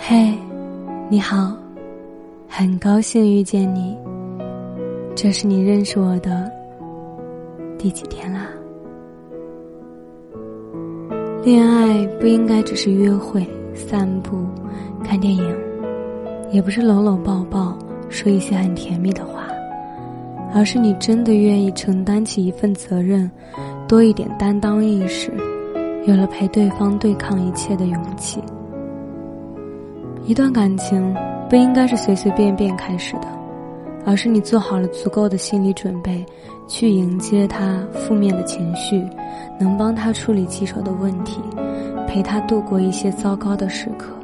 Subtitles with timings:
[0.00, 0.32] 嘿，
[1.10, 1.52] 你好，
[2.48, 3.98] 很高兴遇见你。
[5.14, 6.50] 这是你认识我的
[7.76, 8.46] 第几天啦？
[11.42, 14.46] 恋爱不应该只是约会、散步、
[15.04, 15.44] 看电影，
[16.52, 17.76] 也不是搂搂抱抱
[18.08, 19.48] 说一些很甜蜜的话，
[20.54, 23.30] 而是你真的愿意承担起一份责任，
[23.86, 25.30] 多一点担当意识，
[26.06, 28.40] 有了陪对方对抗一切的勇气。
[30.28, 31.16] 一段感情
[31.48, 33.26] 不应该是随随便便开始的，
[34.04, 36.22] 而是你做好了足够的心理准备，
[36.66, 39.02] 去迎接他负面的情绪，
[39.58, 41.40] 能帮他处理棘手的问题，
[42.06, 44.14] 陪他度过一些糟糕的时刻。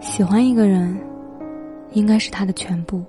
[0.00, 0.98] 喜欢一个人，
[1.92, 3.00] 应该是他的全部。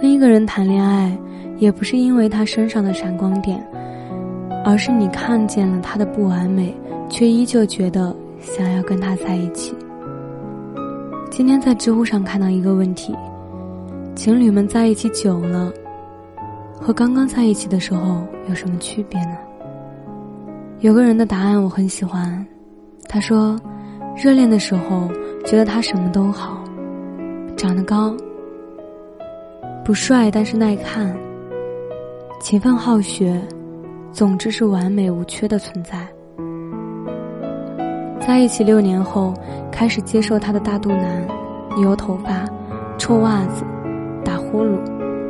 [0.00, 1.14] 跟一个人谈恋爱，
[1.58, 3.62] 也不是因为他身上的闪光点，
[4.64, 6.74] 而是你看见了他的不完美。
[7.14, 9.72] 却依旧觉得想要跟他在一起。
[11.30, 13.14] 今天在知乎上看到一个问题：
[14.16, 15.72] 情侣们在一起久了，
[16.80, 19.36] 和刚刚在一起的时候有什么区别呢？
[20.80, 22.44] 有个人的答案我很喜欢，
[23.08, 23.56] 他说：
[24.16, 25.08] 热恋的时候
[25.46, 26.64] 觉得他什么都好，
[27.56, 28.12] 长得高，
[29.84, 31.16] 不帅但是耐看，
[32.40, 33.40] 勤奋好学，
[34.10, 36.04] 总之是完美无缺的存在。
[38.26, 39.34] 在一起六年后，
[39.70, 41.28] 开始接受他的大肚腩、
[41.82, 42.48] 油头发、
[42.96, 43.62] 臭袜子、
[44.24, 44.78] 打呼噜、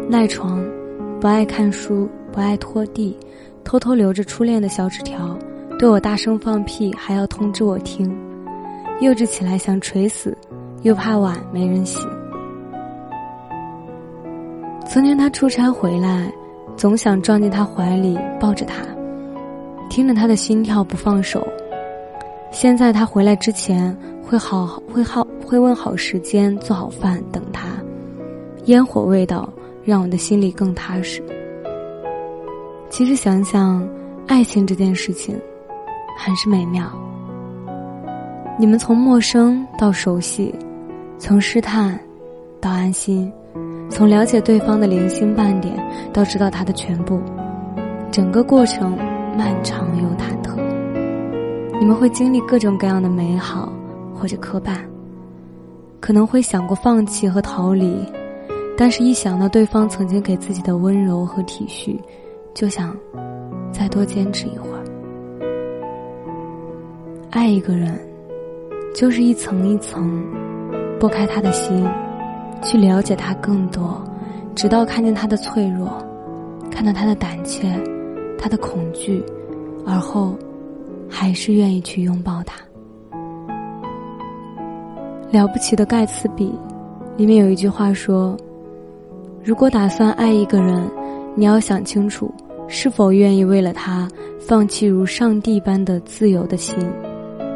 [0.08, 0.64] 赖床、
[1.20, 3.18] 不爱看书、不爱拖地、
[3.64, 5.36] 偷偷留着初恋的小纸条、
[5.76, 8.16] 对我大声放屁还要通知我听、
[9.00, 10.36] 幼稚起来想垂死，
[10.82, 11.98] 又怕碗没人洗。
[14.86, 16.32] 曾经他出差回来，
[16.76, 18.84] 总想撞进他怀里抱着他，
[19.90, 21.44] 听着他的心跳不放手。
[22.54, 27.66] 现在他回来之前会好会好会问好时间做好饭等他，
[28.66, 31.20] 烟火味道让我的心里更踏实。
[32.88, 33.86] 其实想想，
[34.28, 35.36] 爱情这件事情，
[36.16, 36.88] 很是美妙。
[38.56, 40.54] 你们从陌生到熟悉，
[41.18, 41.98] 从试探
[42.60, 43.30] 到安心，
[43.90, 45.74] 从了解对方的零星半点
[46.12, 47.20] 到知道他的全部，
[48.12, 48.96] 整个过程
[49.36, 49.93] 漫长。
[51.80, 53.70] 你们会经历各种各样的美好，
[54.14, 54.76] 或者磕绊，
[56.00, 57.98] 可能会想过放弃和逃离，
[58.76, 61.98] 但是一想到对方曾经给自己的温柔和体恤，
[62.54, 62.96] 就想
[63.72, 64.84] 再多坚持一会儿。
[67.30, 67.98] 爱一个人，
[68.94, 70.24] 就是一层一层
[71.00, 71.84] 剥开他的心，
[72.62, 74.02] 去了解他更多，
[74.54, 75.92] 直到看见他的脆弱，
[76.70, 77.68] 看到他的胆怯，
[78.38, 79.22] 他的恐惧，
[79.84, 80.34] 而后。
[81.16, 82.58] 还是愿意去拥抱他。
[85.30, 86.52] 了不起的盖茨比，
[87.16, 88.36] 里面有一句话说
[89.44, 90.90] ：“如果打算爱一个人，
[91.36, 92.34] 你要想清楚，
[92.66, 94.08] 是否愿意为了他
[94.40, 96.76] 放弃如上帝般的自由的心，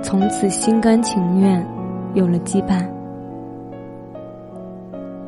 [0.05, 1.67] 从此心甘情愿
[2.15, 2.87] 有了羁绊。”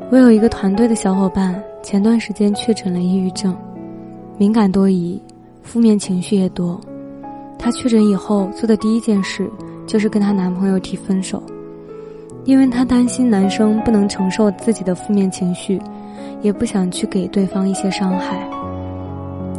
[0.09, 3.57] 我有一个团队的小伙伴，前段时间确诊了抑郁症，
[4.39, 5.21] 敏感多疑，
[5.63, 6.81] 负面情绪也多。
[7.63, 9.49] 她确诊以后做的第一件事
[9.87, 11.43] 就是跟她男朋友提分手，
[12.45, 15.81] 因为她担心男生不能承受自己的负面情绪，
[16.41, 18.49] 也不想去给对方一些伤害，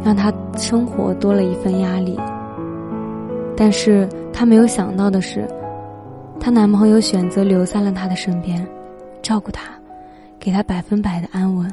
[0.04, 2.18] 让她生活多了一份压力。
[3.56, 5.46] 但是她没有想到的是，
[6.40, 8.66] 她男朋友选择留在了她的身边，
[9.22, 9.62] 照顾她，
[10.40, 11.72] 给她百分百的安稳。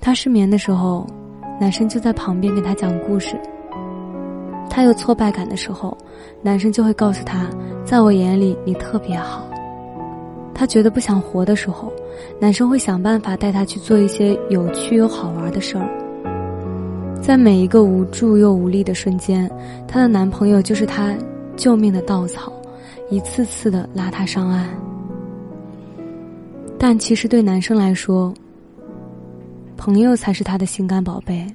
[0.00, 1.04] 她失眠的时候，
[1.60, 3.36] 男生就在旁边给她讲故事。
[4.68, 5.96] 他有挫败感的时候，
[6.42, 7.46] 男生就会告诉他，
[7.84, 9.46] 在我眼里你特别好。
[10.54, 11.92] 他觉得不想活的时候，
[12.40, 15.86] 男生会想办法带他去做一些有趣又好玩的事儿。
[17.22, 19.50] 在每一个无助又无力的瞬间，
[19.88, 21.14] 她的男朋友就是她
[21.56, 22.52] 救命的稻草，
[23.10, 24.68] 一次次的拉她上岸。
[26.78, 28.32] 但其实对男生来说，
[29.76, 31.46] 朋友才是他的心肝宝贝。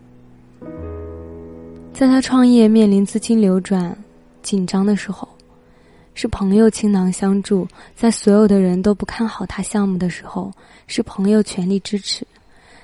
[1.93, 3.95] 在他创业面临资金流转
[4.41, 5.27] 紧张的时候，
[6.15, 10.51] 是朋友倾囊相助；在所有的人都不看好他项目的时候，
[10.87, 12.23] 是朋友全力支持；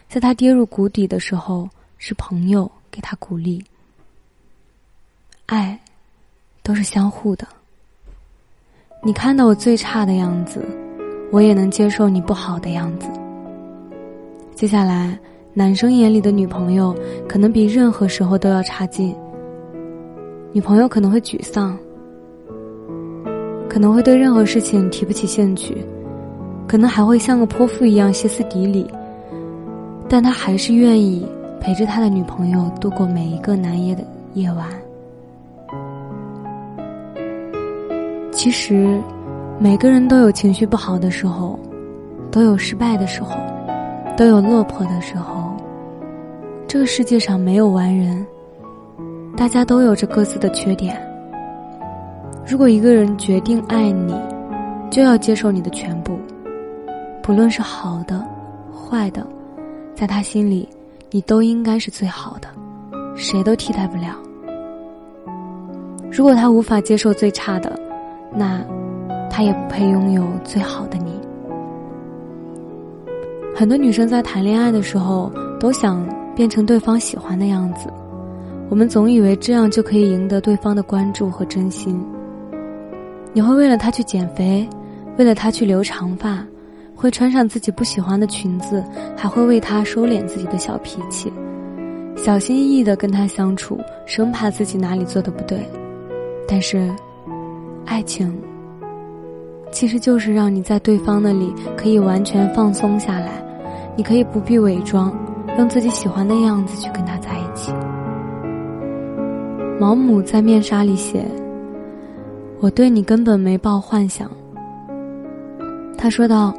[0.07, 1.67] 在他跌入谷底的时候，
[1.97, 3.63] 是朋友给他鼓励。
[5.47, 5.79] 爱，
[6.61, 7.47] 都是相互的。
[9.03, 10.63] 你看到我最差的样子，
[11.31, 13.07] 我也能接受你不好的样子。
[14.53, 15.17] 接下来。
[15.57, 16.95] 男生眼里的女朋友，
[17.27, 19.15] 可能比任何时候都要差劲。
[20.51, 21.75] 女朋友可能会沮丧，
[23.67, 25.83] 可能会对任何事情提不起兴趣，
[26.67, 28.85] 可能还会像个泼妇一样歇斯底里，
[30.07, 31.27] 但他还是愿意
[31.59, 34.03] 陪着他的女朋友度过每一个难夜的
[34.35, 34.67] 夜晚。
[38.31, 39.01] 其实，
[39.57, 41.59] 每个人都有情绪不好的时候，
[42.29, 43.35] 都有失败的时候，
[44.15, 45.46] 都有落魄的时候。
[46.67, 48.25] 这个世界上没有完人。
[49.37, 50.99] 大家都有着各自的缺点。
[52.45, 54.13] 如果一个人决定爱你，
[54.89, 56.17] 就要接受你的全部，
[57.21, 58.21] 不论是好的、
[58.73, 59.25] 坏的，
[59.93, 60.67] 在他心里，
[61.11, 62.47] 你都应该是最好的，
[63.15, 64.15] 谁都替代不了。
[66.11, 67.79] 如果他无法接受最差的，
[68.33, 68.59] 那
[69.29, 71.13] 他也不配拥有最好的你。
[73.55, 76.03] 很多女生在谈恋爱的时候，都想
[76.37, 77.91] 变成对方喜欢的样子。
[78.69, 81.99] 我们总以为这样就可以赢得对方的关注和真心。
[83.33, 84.69] 你会为了他去减肥，
[85.17, 86.45] 为了他去留长发，
[86.95, 88.83] 会穿上自己不喜欢的裙子，
[89.15, 91.33] 还会为他收敛自己的小脾气，
[92.15, 95.59] 小心翼翼的跟他相处，生怕自己哪里做的不对。
[96.47, 96.87] 但是，
[97.85, 98.31] 爱情
[99.71, 103.43] 其实就是让你在对方那里可以完全放松下来，
[103.95, 105.11] 你可以不必伪装，
[105.57, 107.73] 用自己喜欢的样子去跟他在一起。
[109.79, 111.25] 毛姆在面纱里写
[112.61, 114.29] ：“我对你根本没抱幻想。”
[115.97, 116.53] 他说道：“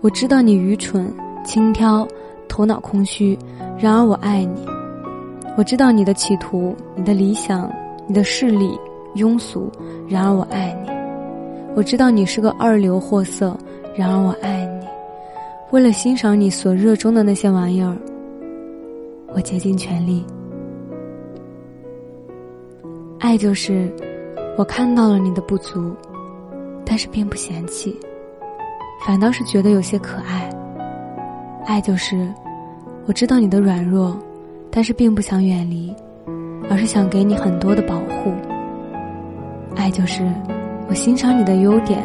[0.00, 1.12] 我知道你愚蠢、
[1.44, 2.06] 轻佻、
[2.48, 3.38] 头脑空虚，
[3.78, 4.66] 然而我爱你。
[5.56, 7.70] 我知道你的企图、你的理想、
[8.06, 8.70] 你的势力
[9.16, 9.70] 庸俗，
[10.08, 10.90] 然而我爱你。
[11.74, 13.56] 我知道你是个二流货色，
[13.94, 14.86] 然而我爱你。
[15.70, 17.96] 为了欣赏你所热衷的那些玩意儿，
[19.34, 20.24] 我竭尽全力。”
[23.20, 23.92] 爱就是，
[24.56, 25.94] 我看到了你的不足，
[26.84, 27.94] 但是并不嫌弃，
[29.06, 30.48] 反倒是觉得有些可爱。
[31.66, 32.26] 爱就是，
[33.06, 34.16] 我知道你的软弱，
[34.70, 35.94] 但是并不想远离，
[36.70, 38.32] 而是想给你很多的保护。
[39.76, 40.26] 爱就是，
[40.88, 42.02] 我欣赏你的优点，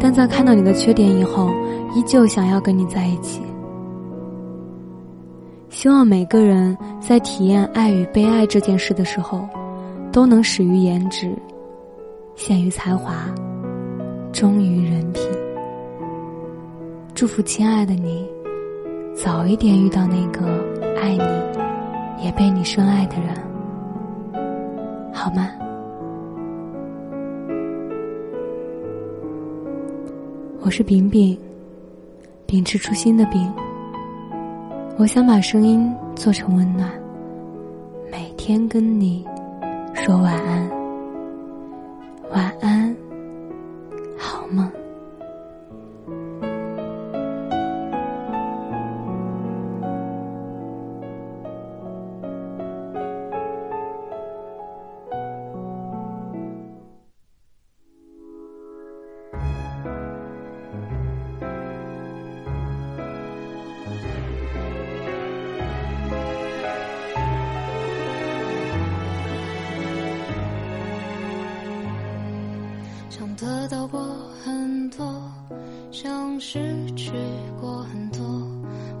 [0.00, 1.50] 但在看到你的缺点以后，
[1.94, 3.42] 依旧想要跟你在一起。
[5.72, 9.48] 希望每个人在体验爱与被爱这件事的时候。
[10.12, 11.34] 都能始于颜值，
[12.36, 13.14] 陷于才华，
[14.30, 15.22] 忠于人品。
[17.14, 18.28] 祝福亲爱的你，
[19.14, 20.44] 早一点遇到那个
[21.00, 23.34] 爱你，也被你深爱的人，
[25.14, 25.48] 好吗？
[30.60, 31.38] 我是饼饼，
[32.44, 33.50] 秉持初心的饼。
[35.02, 36.88] 我想把声音做成温暖，
[38.08, 39.26] 每天跟你。
[39.94, 40.70] 说晚安，
[42.30, 42.91] 晚安，
[73.42, 74.00] 得到过
[74.44, 75.20] 很多，
[75.90, 76.60] 想失
[76.94, 77.10] 去
[77.60, 78.22] 过很多。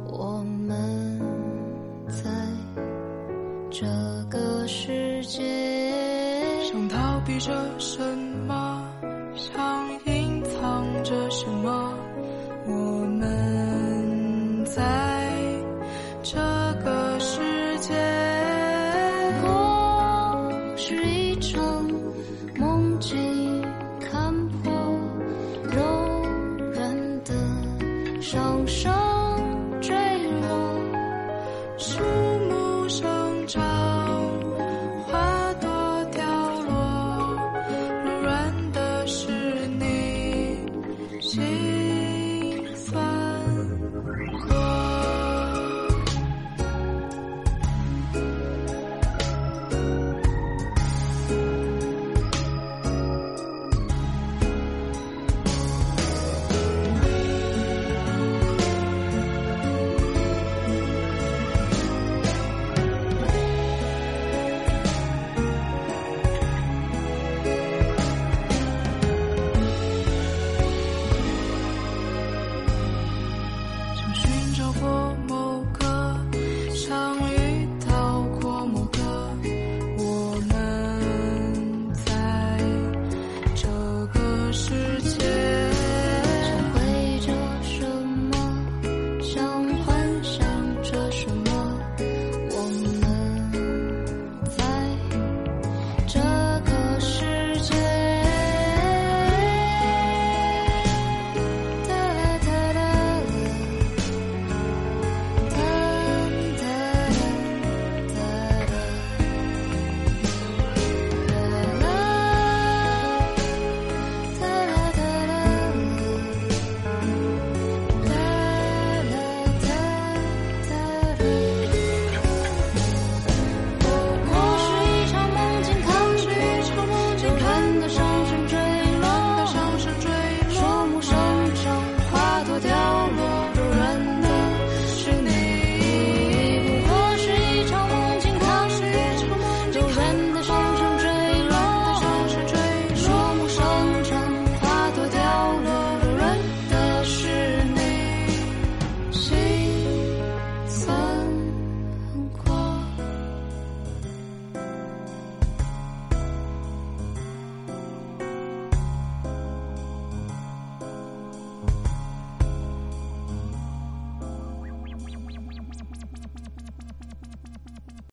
[0.04, 1.20] 我们
[2.08, 2.28] 在
[3.70, 3.86] 这
[4.28, 5.40] 个世界，
[6.64, 8.00] 想逃避着什